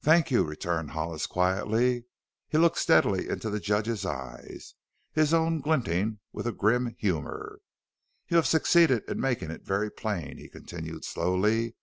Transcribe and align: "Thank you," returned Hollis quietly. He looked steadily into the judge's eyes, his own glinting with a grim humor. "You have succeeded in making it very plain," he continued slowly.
"Thank 0.00 0.30
you," 0.30 0.42
returned 0.42 0.92
Hollis 0.92 1.26
quietly. 1.26 2.06
He 2.48 2.56
looked 2.56 2.78
steadily 2.78 3.28
into 3.28 3.50
the 3.50 3.60
judge's 3.60 4.06
eyes, 4.06 4.72
his 5.12 5.34
own 5.34 5.60
glinting 5.60 6.20
with 6.32 6.46
a 6.46 6.52
grim 6.52 6.96
humor. 6.98 7.60
"You 8.28 8.38
have 8.38 8.46
succeeded 8.46 9.04
in 9.06 9.20
making 9.20 9.50
it 9.50 9.62
very 9.66 9.90
plain," 9.90 10.38
he 10.38 10.48
continued 10.48 11.04
slowly. 11.04 11.74